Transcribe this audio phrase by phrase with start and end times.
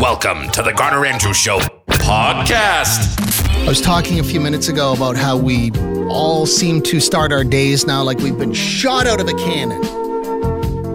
[0.00, 3.18] Welcome to the Garner Andrews Show podcast.
[3.64, 5.72] I was talking a few minutes ago about how we
[6.08, 9.80] all seem to start our days now like we've been shot out of a cannon.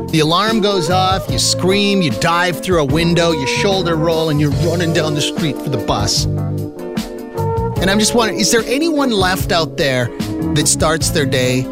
[0.08, 4.40] The alarm goes off, you scream, you dive through a window, you shoulder roll, and
[4.40, 6.24] you're running down the street for the bus.
[6.24, 10.06] And I'm just wondering is there anyone left out there
[10.54, 11.64] that starts their day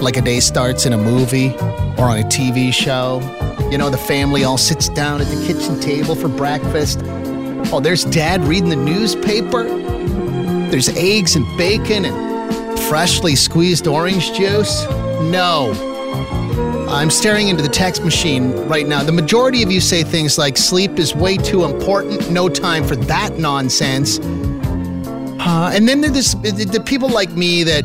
[0.00, 1.50] like a day starts in a movie
[1.98, 3.20] or on a TV show?
[3.70, 7.00] You know, the family all sits down at the kitchen table for breakfast.
[7.72, 9.64] Oh, there's dad reading the newspaper.
[10.70, 14.84] There's eggs and bacon and freshly squeezed orange juice.
[15.30, 15.72] No.
[16.88, 19.02] I'm staring into the text machine right now.
[19.02, 22.94] The majority of you say things like sleep is way too important, no time for
[22.96, 24.20] that nonsense.
[25.40, 27.84] Uh, and then there's the, the people like me that,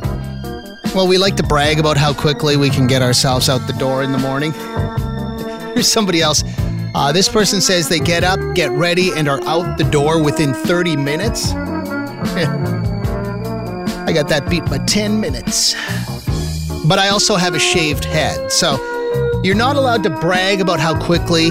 [0.93, 4.03] well, we like to brag about how quickly we can get ourselves out the door
[4.03, 4.51] in the morning.
[5.73, 6.43] Here's somebody else.
[6.93, 10.53] Uh, this person says they get up, get ready, and are out the door within
[10.53, 11.51] 30 minutes.
[14.01, 15.75] I got that beat by 10 minutes.
[16.85, 18.51] But I also have a shaved head.
[18.51, 18.75] So
[19.43, 21.45] you're not allowed to brag about how quickly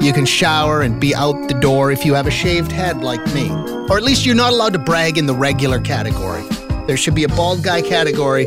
[0.00, 3.24] you can shower and be out the door if you have a shaved head like
[3.34, 3.50] me.
[3.90, 6.44] Or at least you're not allowed to brag in the regular category.
[6.86, 8.46] There should be a bald guy category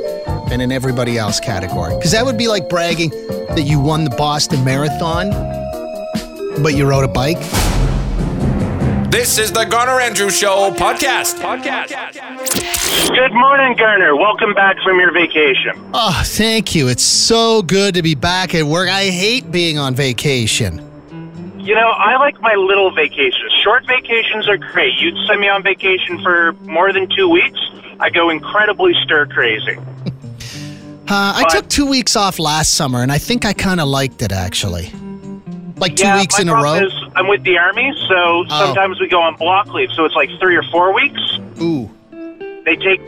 [0.52, 1.96] and in everybody else category.
[1.96, 3.10] Because that would be like bragging
[3.50, 5.30] that you won the Boston Marathon,
[6.62, 7.40] but you rode a bike.
[9.12, 11.40] This is the Garner Andrews Show podcast.
[11.42, 12.14] Podcast.
[13.10, 14.16] Good morning, Garner.
[14.16, 15.74] Welcome back from your vacation.
[15.94, 16.88] Oh, thank you.
[16.88, 18.90] It's so good to be back at work.
[18.90, 20.86] I hate being on vacation.
[21.58, 23.52] You know, I like my little vacations.
[23.64, 24.94] Short vacations are great.
[25.00, 27.60] You'd send me on vacation for more than two weeks,
[28.00, 29.78] I go incredibly stir crazy.
[31.12, 34.22] Uh, I took two weeks off last summer, and I think I kind of liked
[34.22, 34.92] it actually.
[35.78, 36.62] Like two yeah, weeks my in a row.
[36.62, 39.90] problem Is I'm with the army, so sometimes we go on block leave.
[39.96, 41.20] So it's like three or four weeks.
[41.62, 41.90] Ooh.
[42.66, 43.02] They take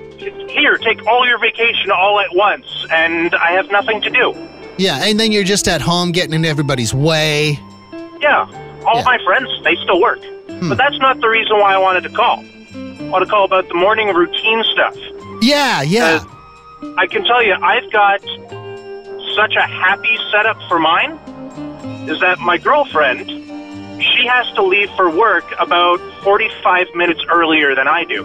[0.50, 4.34] here, take all your vacation all at once, and I have nothing to do.
[4.78, 7.60] Yeah, and then you're just at home getting in everybody's way.
[8.20, 8.48] Yeah,
[8.86, 9.04] all Yeah.
[9.04, 10.20] my friends they still work,
[10.62, 12.44] but that's not the reason why I wanted to call.
[12.74, 14.96] I want to call about the morning routine stuff.
[15.42, 16.24] Yeah, yeah.
[16.98, 18.22] I can tell you, I've got
[19.36, 21.12] such a happy setup for mine.
[22.10, 23.30] Is that my girlfriend?
[24.02, 28.24] She has to leave for work about 45 minutes earlier than I do.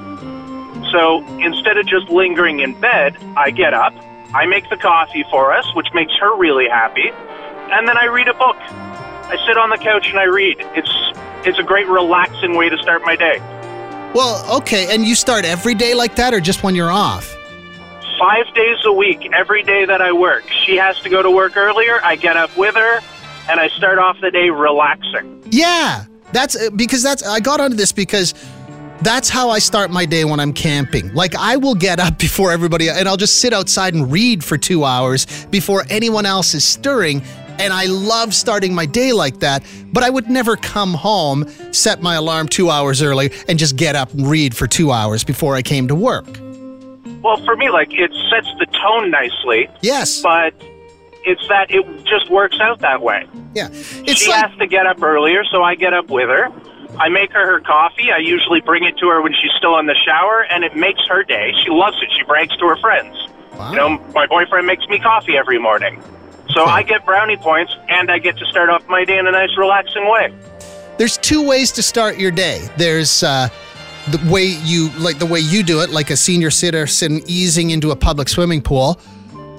[0.91, 3.95] So instead of just lingering in bed, I get up,
[4.35, 8.29] I make the coffee for us, which makes her really happy, and then I read
[8.29, 8.57] a book.
[8.59, 10.57] I sit on the couch and I read.
[10.75, 10.93] It's
[11.47, 13.39] it's a great relaxing way to start my day.
[14.15, 17.36] Well, okay, and you start every day like that, or just when you're off?
[18.19, 20.45] Five days a week, every day that I work.
[20.65, 22.03] She has to go to work earlier.
[22.03, 23.01] I get up with her,
[23.49, 25.43] and I start off the day relaxing.
[25.51, 28.35] Yeah, that's uh, because that's I got onto this because
[29.03, 31.13] that's how I start my day when I'm camping.
[31.15, 34.57] Like I will get up before everybody and I'll just sit outside and read for
[34.57, 37.23] 2 hours before anyone else is stirring.
[37.59, 42.03] And I love starting my day like that, but I would never come home, set
[42.03, 45.55] my alarm 2 hours early and just get up and read for 2 hours before
[45.55, 46.27] I came to work.
[47.27, 50.23] Well, for me, like it sets the tone nicely, Yes.
[50.23, 50.55] but
[51.25, 53.27] it's that it just works out that way.
[53.53, 53.67] Yeah.
[53.73, 56.53] It's she like has to get up earlier, so I get up with her.
[57.01, 58.13] I make her her coffee.
[58.13, 61.01] I usually bring it to her when she's still in the shower, and it makes
[61.09, 61.53] her day.
[61.65, 62.11] She loves it.
[62.17, 63.17] She brags to her friends.
[63.59, 63.71] Wow.
[63.71, 66.01] You know, my boyfriend makes me coffee every morning.
[66.51, 69.33] So I get brownie points, and I get to start off my day in a
[69.33, 70.33] nice, relaxing way.
[70.97, 72.69] there's two ways to start your day.
[72.77, 73.49] There's uh,
[74.11, 77.91] the way you like the way you do it, like a senior citizen easing into
[77.91, 78.99] a public swimming pool,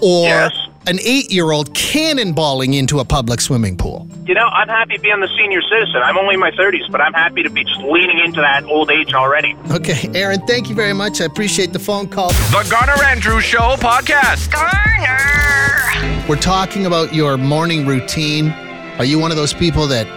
[0.02, 0.52] or Yes.
[0.88, 4.08] an eight-year-old cannonballing into a public swimming pool.
[4.26, 6.02] You know, I'm happy being the senior citizen.
[6.04, 8.90] I'm only in my 30s, but I'm happy to be just leaning into that old
[8.90, 9.56] age already.
[9.72, 11.20] Okay, Aaron, thank you very much.
[11.20, 12.30] I appreciate the phone call.
[12.30, 14.50] The Garner Andrews Show podcast.
[14.52, 16.26] Garner.
[16.30, 18.52] We're talking about your morning routine.
[18.98, 20.08] Are you one of those people that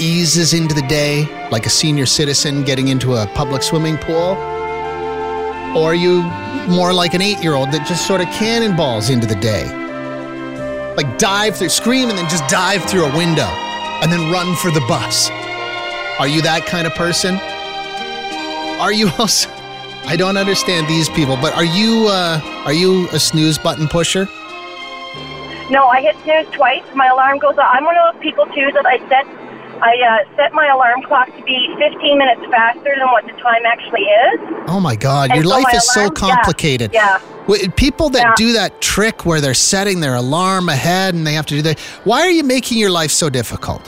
[0.00, 4.36] eases into the day like a senior citizen getting into a public swimming pool?
[5.76, 6.22] Or are you
[6.68, 9.66] more like an eight year old that just sort of cannonballs into the day?
[10.96, 13.48] Like dive through, scream, and then just dive through a window
[14.02, 15.30] and then run for the bus.
[16.18, 17.38] Are you that kind of person?
[18.80, 19.50] Are you also.
[20.06, 24.26] I don't understand these people, but are you uh, are you a snooze button pusher?
[25.70, 26.82] No, I hit snooze twice.
[26.94, 27.68] My alarm goes off.
[27.70, 29.26] I'm one of those people too that I set
[29.82, 29.94] I
[30.26, 34.02] uh, set my alarm clock to be 15 minutes faster than what the time actually
[34.02, 34.40] is.
[34.68, 36.90] Oh my God, And your so life is so alarm- yeah, complicated.
[36.92, 37.20] yeah.
[37.46, 38.34] Wait, People that Yeah.
[38.36, 41.78] do that trick where they're setting their alarm ahead and they have to do that.
[42.04, 43.82] Why are you making your life so difficult?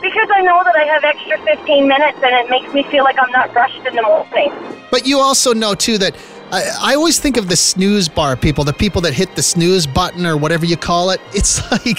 [0.00, 3.16] Because I know that I have extra 15 minutes and it makes me feel like
[3.20, 4.50] I'm not rushed in the morning.
[4.90, 6.14] But you also know too that
[6.52, 9.86] I, I always think of the snooze bar people, the people that hit the snooze
[9.86, 11.20] button or whatever you call it.
[11.34, 11.98] It's like,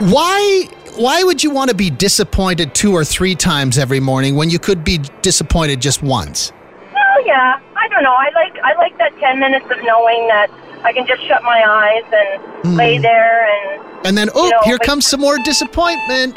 [0.00, 4.50] why why would you want to be disappointed two or three times every morning when
[4.50, 6.52] you could be disappointed just once?
[6.92, 8.14] Well, yeah, I don't know.
[8.14, 10.50] I like I like that 10 minutes of knowing that
[10.84, 12.76] I can just shut my eyes and hmm.
[12.76, 16.36] lay there and And then, oh, know, here like- comes some more disappointment.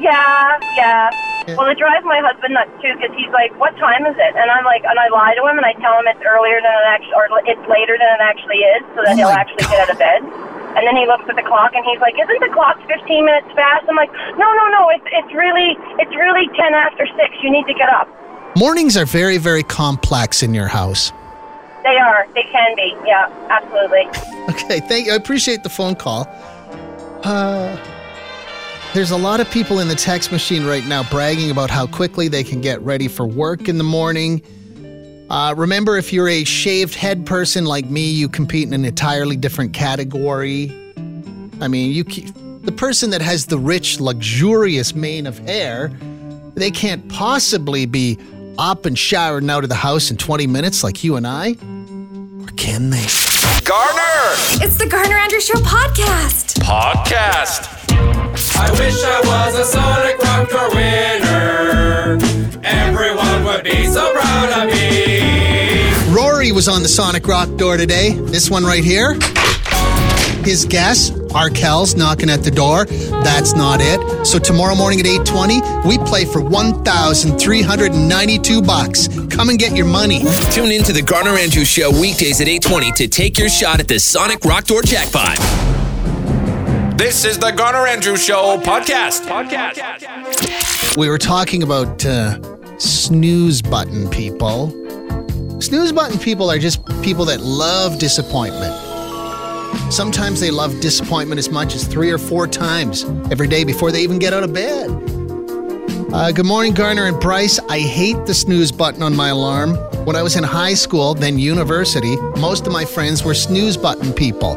[0.00, 1.10] yeah, yeah.
[1.48, 1.56] Yeah.
[1.56, 4.50] Well, it drives my husband nuts too because he's like, "What time is it?" And
[4.52, 6.86] I'm like, and I lie to him and I tell him it's earlier than it
[6.86, 9.90] actually, or it's later than it actually is, so that Oh he'll actually get out
[9.90, 10.20] of bed.
[10.76, 13.48] And then he looks at the clock and he's like, "Isn't the clock 15 minutes
[13.54, 14.88] fast?" I'm like, "No, no, no.
[14.90, 17.34] It's it's really it's really 10 after six.
[17.42, 18.08] You need to get up."
[18.56, 21.12] Mornings are very, very complex in your house.
[21.82, 22.26] They are.
[22.34, 22.94] They can be.
[23.06, 24.06] Yeah, absolutely.
[24.50, 25.12] Okay, thank you.
[25.12, 26.26] I appreciate the phone call.
[27.22, 27.76] Uh,
[28.92, 32.26] there's a lot of people in the text machine right now bragging about how quickly
[32.28, 34.42] they can get ready for work in the morning.
[35.30, 39.36] Uh, remember, if you're a shaved head person like me, you compete in an entirely
[39.36, 40.70] different category.
[41.60, 45.92] I mean, you ke- the person that has the rich, luxurious mane of hair,
[46.54, 48.18] they can't possibly be
[48.58, 51.50] up and showered out of the house in 20 minutes like you and I.
[52.42, 53.06] Or can they?
[53.64, 56.58] Garner It's the Garner Andrews Show podcast.
[56.60, 57.68] Podcast.
[58.58, 61.59] I wish I was a Sonic Rocker winner.
[66.40, 66.46] Me.
[66.46, 68.14] Rory was on the Sonic Rock door today.
[68.14, 69.12] This one right here.
[70.42, 72.86] His guess, Arkell's knocking at the door.
[73.22, 74.26] That's not it.
[74.26, 79.08] So tomorrow morning at 8:20, we play for 1,392 bucks.
[79.28, 80.24] Come and get your money.
[80.50, 83.88] Tune in to the Garner Andrews Show weekdays at 820 to take your shot at
[83.88, 85.36] the Sonic Rock Door Jackpot.
[86.96, 89.26] This is the Garner Andrews Show podcast.
[89.26, 90.96] Podcast.
[90.96, 92.38] We were talking about uh,
[92.78, 94.72] snooze button people.
[95.60, 98.74] Snooze button people are just people that love disappointment.
[99.92, 104.00] Sometimes they love disappointment as much as three or four times every day before they
[104.00, 104.88] even get out of bed.
[106.14, 107.58] Uh, good morning, Garner and Bryce.
[107.68, 109.74] I hate the snooze button on my alarm.
[110.06, 114.14] When I was in high school, then university, most of my friends were snooze button
[114.14, 114.56] people.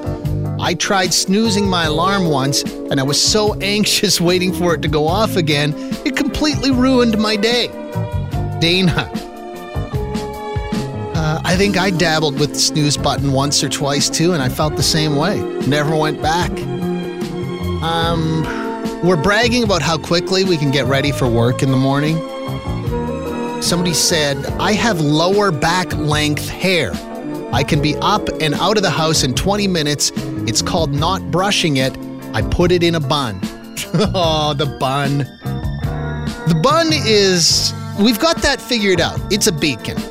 [0.61, 4.87] I tried snoozing my alarm once, and I was so anxious waiting for it to
[4.87, 5.73] go off again,
[6.05, 7.67] it completely ruined my day.
[8.61, 9.12] Dana.
[11.53, 14.75] I think I dabbled with the snooze button once or twice too, and I felt
[14.75, 15.39] the same way.
[15.67, 16.49] Never went back.
[17.83, 18.41] Um,
[19.03, 22.17] we're bragging about how quickly we can get ready for work in the morning.
[23.61, 26.91] Somebody said, I have lower back length hair.
[27.53, 30.11] I can be up and out of the house in 20 minutes.
[30.47, 31.95] It's called not brushing it.
[32.33, 33.39] I put it in a bun.
[34.15, 35.19] oh, the bun.
[36.47, 39.19] The bun is, we've got that figured out.
[39.31, 40.01] It's a beacon.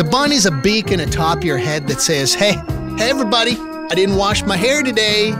[0.00, 2.52] The bun is a beacon atop your head that says, hey,
[2.96, 5.32] hey, everybody, I didn't wash my hair today.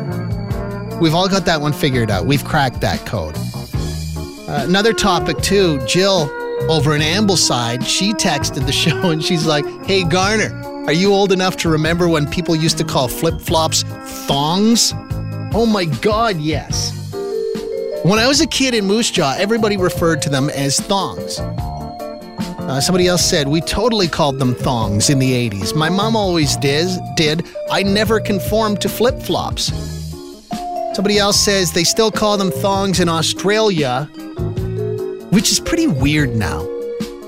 [1.00, 2.26] We've all got that one figured out.
[2.26, 3.34] We've cracked that code.
[3.38, 5.82] Uh, another topic, too.
[5.86, 6.30] Jill
[6.68, 10.54] over in Ambleside, she texted the show and she's like, hey, Garner,
[10.84, 13.82] are you old enough to remember when people used to call flip flops
[14.26, 14.92] thongs?
[15.54, 16.92] Oh my God, yes.
[18.02, 21.40] When I was a kid in Moose Jaw, everybody referred to them as thongs.
[22.70, 25.74] Uh, somebody else said we totally called them thongs in the 80s.
[25.74, 26.86] My mom always did.
[27.17, 29.72] Did I never conformed to flip flops?
[30.94, 34.05] Somebody else says they still call them thongs in Australia,
[35.32, 36.65] which is pretty weird now.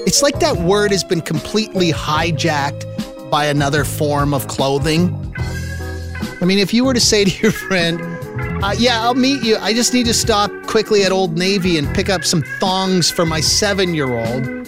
[0.07, 5.35] It's like that word has been completely hijacked by another form of clothing.
[6.41, 8.01] I mean, if you were to say to your friend,
[8.63, 9.57] uh, yeah, I'll meet you.
[9.57, 13.27] I just need to stop quickly at Old Navy and pick up some thongs for
[13.27, 14.62] my seven year old.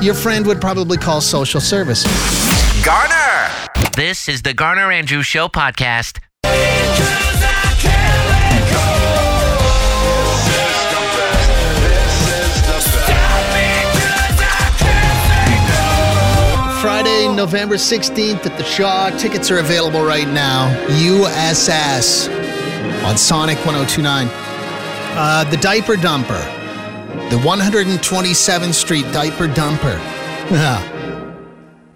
[0.00, 2.10] Your friend would probably call social services.
[2.84, 3.50] Garner.
[3.96, 6.18] This is the Garner Andrews Show podcast.
[16.80, 19.08] Friday, November 16th at the Shaw.
[19.16, 20.68] Tickets are available right now.
[20.88, 22.28] USS
[23.04, 24.28] on Sonic 1029.
[25.16, 26.63] Uh, the Diaper Dumper.
[27.30, 29.98] The 127th Street Diaper Dumper.
[30.50, 30.78] Yeah.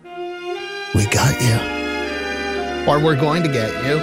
[0.94, 2.88] we got you.
[2.90, 3.98] Or we're going to get you.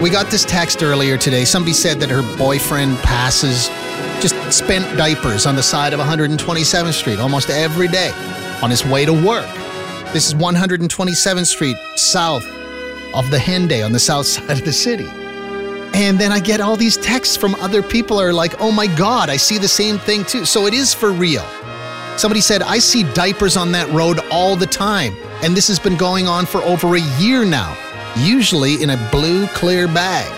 [0.00, 1.44] We got this text earlier today.
[1.44, 3.68] Somebody said that her boyfriend passes
[4.20, 8.10] just spent diapers on the side of 127th Street almost every day
[8.62, 9.48] on his way to work.
[10.12, 12.46] This is 127th Street, south
[13.14, 15.08] of the Henday on the south side of the city.
[15.94, 19.30] And then I get all these texts from other people are like, oh my God,
[19.30, 20.44] I see the same thing too.
[20.44, 21.44] So it is for real.
[22.16, 25.14] Somebody said, I see diapers on that road all the time.
[25.44, 27.76] And this has been going on for over a year now,
[28.16, 30.32] usually in a blue clear bag.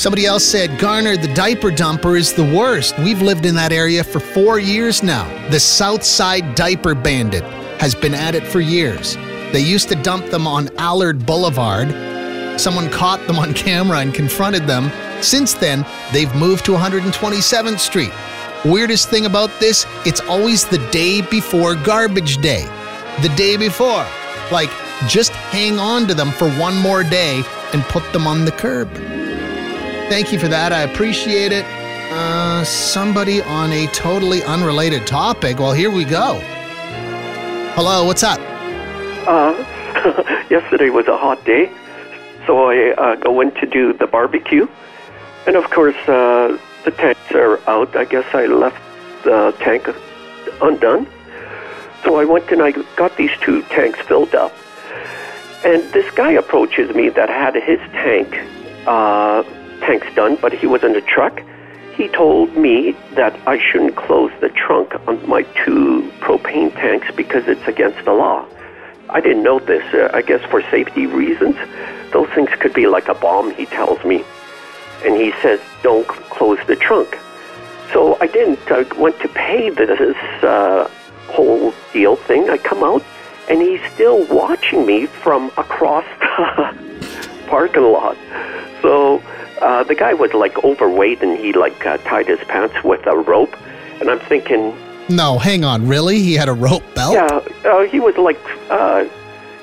[0.00, 2.98] Somebody else said, Garner, the diaper dumper is the worst.
[2.98, 5.28] We've lived in that area for four years now.
[5.50, 7.44] The South Side Diaper Bandit
[7.80, 9.14] has been at it for years.
[9.52, 12.11] They used to dump them on Allard Boulevard.
[12.58, 14.90] Someone caught them on camera and confronted them.
[15.22, 18.12] Since then, they've moved to 127th Street.
[18.64, 22.64] Weirdest thing about this, it's always the day before garbage day.
[23.22, 24.06] The day before.
[24.50, 24.70] Like,
[25.08, 27.42] just hang on to them for one more day
[27.72, 28.88] and put them on the curb.
[30.08, 30.72] Thank you for that.
[30.72, 31.64] I appreciate it.
[32.12, 35.58] Uh, somebody on a totally unrelated topic.
[35.58, 36.38] Well, here we go.
[37.74, 38.38] Hello, what's up?
[39.26, 39.54] Uh,
[40.50, 41.72] yesterday was a hot day,
[42.46, 44.66] so I uh, go in to do the barbecue,
[45.46, 47.94] and of course uh, the tanks are out.
[47.96, 48.82] I guess I left
[49.24, 49.88] the tank
[50.60, 51.06] undone,
[52.04, 54.52] so I went and I got these two tanks filled up,
[55.64, 58.34] and this guy approaches me that had his tank
[58.86, 59.42] uh,
[59.80, 61.42] tanks done, but he was in a truck.
[61.94, 67.46] He told me that I shouldn't close the trunk on my two propane tanks because
[67.46, 68.46] it's against the law.
[69.12, 69.84] I didn't know this.
[69.92, 71.56] Uh, I guess for safety reasons,
[72.12, 74.24] those things could be like a bomb, he tells me.
[75.04, 77.18] And he says, don't close the trunk.
[77.92, 78.58] So I didn't.
[78.70, 80.90] I went to pay this uh,
[81.28, 82.48] whole deal thing.
[82.48, 83.04] I come out,
[83.50, 88.16] and he's still watching me from across the parking lot.
[88.80, 89.22] So
[89.60, 93.16] uh, the guy was like overweight, and he like uh, tied his pants with a
[93.16, 93.54] rope.
[94.00, 94.74] And I'm thinking,
[95.08, 95.86] No, hang on.
[95.86, 96.20] Really?
[96.20, 97.14] He had a rope belt?
[97.14, 97.40] yeah,
[97.70, 98.40] uh, he was like,
[98.70, 99.04] uh,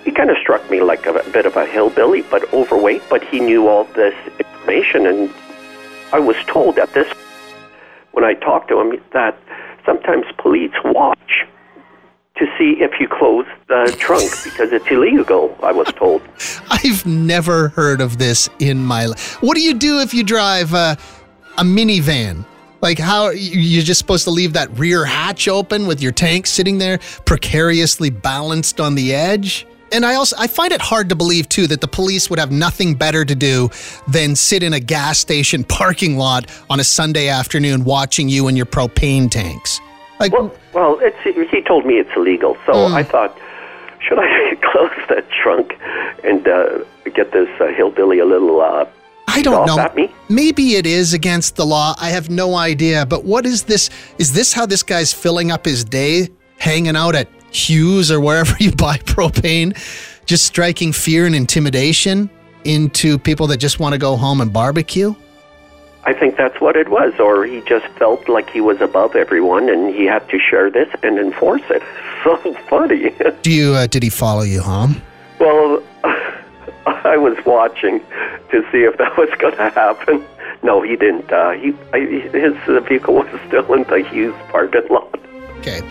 [0.04, 3.02] he kind of struck me like a, a bit of a hillbilly, but overweight.
[3.10, 5.34] But he knew all this information, and
[6.12, 7.08] I was told at this,
[8.12, 9.38] when I talked to him, that
[9.86, 11.46] sometimes police watch
[12.36, 15.56] to see if you close the trunk because it's illegal.
[15.62, 16.22] I was told.
[16.70, 19.42] I've never heard of this in my life.
[19.42, 20.96] What do you do if you drive uh,
[21.58, 22.46] a minivan?
[22.82, 26.48] Like how you- you're just supposed to leave that rear hatch open with your tank
[26.48, 29.66] sitting there precariously balanced on the edge?
[29.92, 32.52] And I also I find it hard to believe too that the police would have
[32.52, 33.70] nothing better to do
[34.08, 38.56] than sit in a gas station parking lot on a Sunday afternoon watching you and
[38.56, 39.82] your propane tanks.
[40.20, 41.18] Like Well, well, it's
[41.52, 42.94] he told me it's illegal, so Mm.
[42.94, 43.36] I thought,
[44.00, 45.76] should I close that trunk
[46.24, 46.80] and uh,
[47.16, 48.86] get this uh, hillbilly a little uh,
[49.30, 50.10] I don't know.
[50.28, 51.96] Maybe it is against the law.
[52.00, 53.06] I have no idea.
[53.06, 53.90] But what is this?
[54.18, 56.30] Is this how this guy's filling up his day?
[56.58, 59.74] Hanging out at Hughes or wherever you buy propane?
[60.26, 62.30] Just striking fear and intimidation
[62.66, 65.16] into people that just want to go home and barbecue?
[66.06, 69.70] I think that's what it was, or he just felt like he was above everyone
[69.70, 71.84] and he had to share this and enforce it.
[72.26, 72.36] So
[72.70, 73.14] funny.
[73.44, 73.76] Do you?
[73.76, 75.02] Uh, did he follow you home?
[75.40, 75.82] well,
[77.10, 78.02] I was watching
[78.52, 80.24] to see if that was going to happen.
[80.62, 81.32] No, he didn't.
[81.32, 85.20] Uh, he I, his uh, vehicle was still in the Hughes parking lot.
[85.58, 85.82] Okay.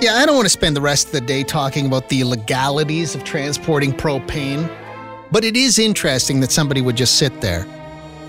[0.00, 3.16] Yeah, I don't want to spend the rest of the day talking about the legalities
[3.16, 4.70] of transporting propane,
[5.32, 7.66] but it is interesting that somebody would just sit there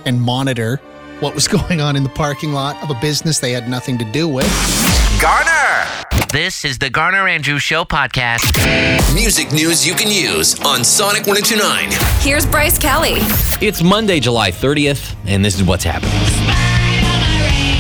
[0.06, 0.78] and monitor
[1.20, 4.06] what was going on in the parking lot of a business they had nothing to
[4.06, 4.46] do with.
[5.24, 5.88] Garner!
[6.34, 8.44] This is the Garner Andrews Show podcast.
[9.16, 11.92] Music news you can use on Sonic 1029.
[12.20, 13.20] Here's Bryce Kelly.
[13.66, 16.12] It's Monday, July 30th, and this is what's happening.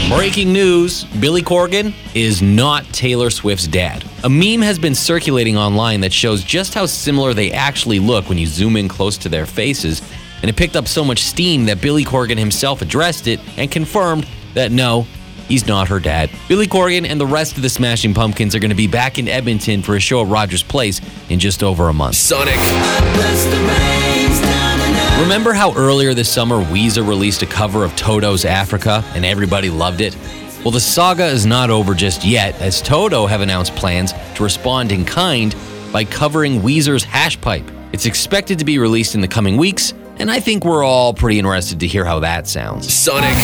[0.08, 4.06] Breaking news Billy Corgan is not Taylor Swift's dad.
[4.24, 8.38] A meme has been circulating online that shows just how similar they actually look when
[8.38, 10.02] you zoom in close to their faces,
[10.42, 14.26] and it picked up so much steam that Billy Corgan himself addressed it and confirmed
[14.54, 15.06] that no,
[15.48, 16.30] he's not her dad.
[16.48, 19.28] Billy Corgan and the rest of the Smashing Pumpkins are going to be back in
[19.28, 22.16] Edmonton for a show at Rogers Place in just over a month.
[22.16, 22.58] Sonic.
[25.22, 30.02] Remember how earlier this summer Weezer released a cover of Toto's Africa and everybody loved
[30.02, 30.18] it?
[30.64, 34.92] Well, the saga is not over just yet, as Toto have announced plans to respond
[34.92, 35.56] in kind
[35.92, 37.70] by covering Weezer's Hash Pipe.
[37.92, 41.40] It's expected to be released in the coming weeks, and I think we're all pretty
[41.40, 42.94] interested to hear how that sounds.
[42.94, 43.36] Sonic.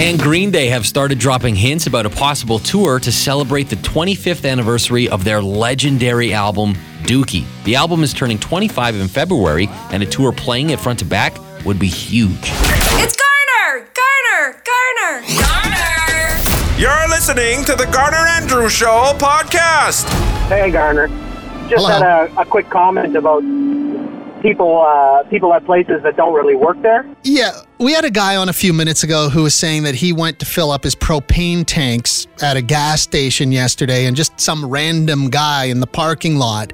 [0.00, 4.48] And Green Day have started dropping hints about a possible tour to celebrate the 25th
[4.50, 7.44] anniversary of their legendary album, Dookie.
[7.64, 11.36] The album is turning 25 in February, and a tour playing it front to back
[11.64, 12.30] would be huge.
[12.42, 13.86] It's Garner!
[13.94, 14.62] Garner!
[14.64, 15.26] Garner!
[15.38, 16.40] Garner!
[16.78, 20.08] You're listening to the Garner Andrew Show podcast.
[20.48, 21.08] Hey, Garner.
[21.68, 21.88] Just Hello.
[22.00, 23.42] had a, a quick comment about
[24.40, 27.06] people uh, people at places that don't really work there.
[27.22, 30.12] Yeah, we had a guy on a few minutes ago who was saying that he
[30.12, 34.64] went to fill up his propane tanks at a gas station yesterday, and just some
[34.64, 36.72] random guy in the parking lot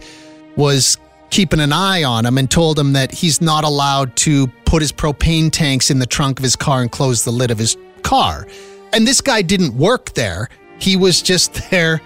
[0.56, 0.98] was
[1.30, 4.92] keeping an eye on him and told him that he's not allowed to put his
[4.92, 8.46] propane tanks in the trunk of his car and close the lid of his car.
[8.92, 10.48] And this guy didn't work there.
[10.78, 12.00] He was just there,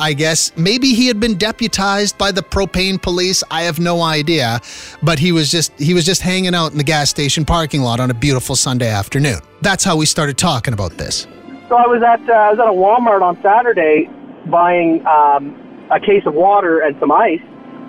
[0.00, 0.56] I guess.
[0.56, 3.44] Maybe he had been deputized by the propane police.
[3.50, 4.60] I have no idea.
[5.02, 8.00] But he was just he was just hanging out in the gas station parking lot
[8.00, 9.40] on a beautiful Sunday afternoon.
[9.60, 11.26] That's how we started talking about this.
[11.68, 14.08] So I was at uh, I was at a Walmart on Saturday
[14.46, 15.54] buying um,
[15.90, 17.42] a case of water and some ice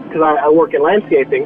[0.03, 1.43] because I, I work in landscaping.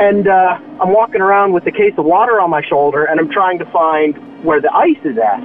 [0.00, 3.30] And uh, I'm walking around with the case of water on my shoulder, and I'm
[3.30, 5.40] trying to find where the ice is at.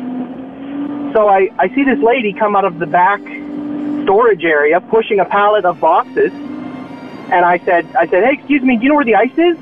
[1.13, 3.21] So I, I see this lady come out of the back
[4.05, 6.31] storage area pushing a pallet of boxes.
[6.31, 9.57] And I said, I said, hey, excuse me, do you know where the ice is?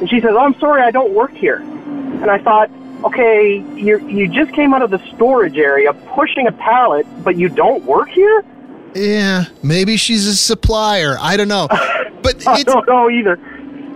[0.00, 1.58] And she says, oh, I'm sorry, I don't work here.
[1.58, 2.70] And I thought,
[3.04, 7.48] okay, you you just came out of the storage area pushing a pallet, but you
[7.48, 8.44] don't work here?
[8.94, 11.16] Yeah, maybe she's a supplier.
[11.20, 11.68] I don't know.
[12.22, 13.36] But I don't know either.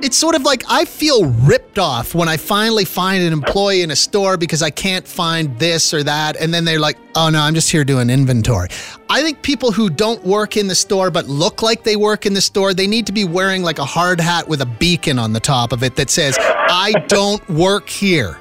[0.03, 3.91] It's sort of like I feel ripped off when I finally find an employee in
[3.91, 6.37] a store because I can't find this or that.
[6.37, 8.69] And then they're like, oh no, I'm just here doing inventory.
[9.09, 12.35] I think people who don't work in the store but look like they work in
[12.35, 15.33] the store, they need to be wearing like a hard hat with a beacon on
[15.33, 18.39] the top of it that says, I don't work here.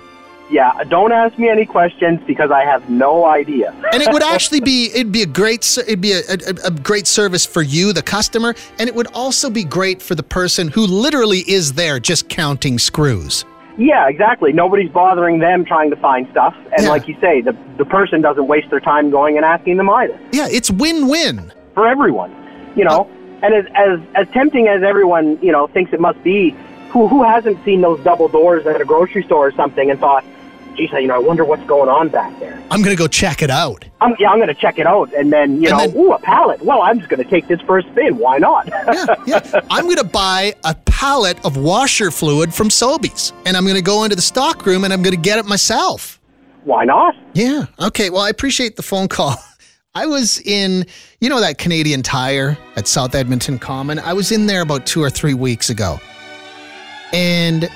[0.52, 3.72] Yeah, don't ask me any questions because I have no idea.
[3.92, 7.08] and it would actually be it'd be a great it'd be a, a, a great
[7.08, 10.86] service for you the customer and it would also be great for the person who
[10.86, 13.44] literally is there just counting screws
[13.78, 14.54] Yeah, exactly.
[14.54, 18.48] Nobody's bothering them trying to find stuff, and like you say, the the person doesn't
[18.48, 20.18] waste their time going and asking them either.
[20.32, 22.32] yeah it's win-win for everyone,
[22.75, 23.02] you know.
[23.04, 26.56] Uh, and as as as tempting as everyone you know thinks it must be,
[26.92, 30.24] who who hasn't seen those double doors at a grocery store or something and thought,
[30.75, 32.62] geez, you know, I wonder what's going on back there.
[32.72, 35.32] i'm gonna go check it out I'm, yeah, I'm going to check it out, and
[35.34, 36.61] then you And know, then- ooh, a pallet.
[36.64, 38.18] Well, I'm just going to take this for a spin.
[38.18, 38.68] Why not?
[38.68, 39.61] yeah, yeah.
[39.72, 43.81] I'm going to buy a pallet of washer fluid from Sobeys, and I'm going to
[43.81, 46.20] go into the stock room and I'm going to get it myself.
[46.66, 47.16] Why not?
[47.33, 47.66] Yeah.
[47.79, 48.09] Okay.
[48.11, 49.38] Well, I appreciate the phone call.
[49.96, 50.85] I was in,
[51.22, 53.98] you know, that Canadian Tire at South Edmonton Common.
[53.98, 56.00] I was in there about two or three weeks ago,
[57.14, 57.70] and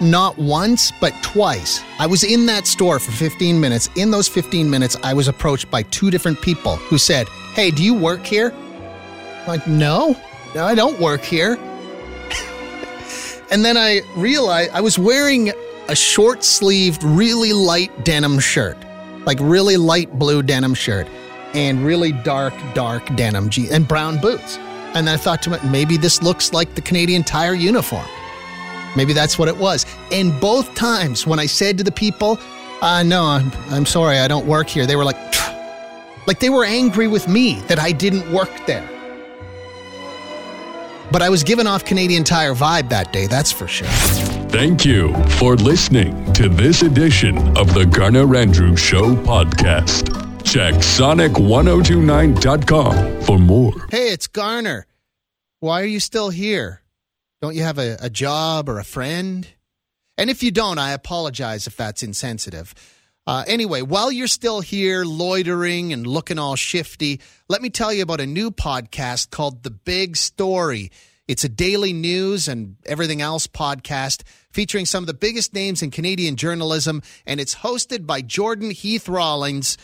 [0.00, 1.82] not once, but twice.
[1.98, 3.88] I was in that store for 15 minutes.
[3.96, 7.82] In those 15 minutes, I was approached by two different people who said, Hey, do
[7.82, 8.52] you work here?
[8.52, 10.16] I'm like, no,
[10.54, 11.54] no, I don't work here.
[13.50, 15.52] and then I realized I was wearing
[15.88, 18.76] a short sleeved, really light denim shirt,
[19.26, 21.08] like really light blue denim shirt,
[21.54, 24.58] and really dark, dark denim jeans and brown boots.
[24.94, 28.06] And then I thought to myself, maybe this looks like the Canadian Tire uniform.
[28.96, 29.84] Maybe that's what it was.
[30.10, 32.38] And both times when I said to the people,
[32.80, 35.16] uh, no, I'm, I'm sorry, I don't work here, they were like,
[36.26, 38.88] like they were angry with me that I didn't work there.
[41.10, 43.88] But I was giving off Canadian Tire vibe that day, that's for sure.
[44.50, 50.14] Thank you for listening to this edition of the Garner Andrew Show podcast.
[50.44, 53.86] Check sonic1029.com for more.
[53.90, 54.86] Hey, it's Garner.
[55.60, 56.82] Why are you still here?
[57.42, 59.46] Don't you have a, a job or a friend?
[60.18, 62.74] And if you don't, I apologize if that's insensitive.
[63.24, 68.02] Uh, anyway, while you're still here loitering and looking all shifty, let me tell you
[68.02, 70.90] about a new podcast called The Big Story.
[71.28, 75.92] It's a daily news and everything else podcast featuring some of the biggest names in
[75.92, 79.76] Canadian journalism, and it's hosted by Jordan Heath Rawlings,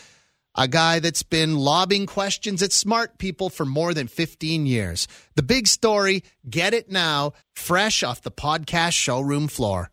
[0.55, 5.07] a guy that's been lobbing questions at smart people for more than 15 years.
[5.35, 9.91] The Big Story, get it now, fresh off the podcast showroom floor.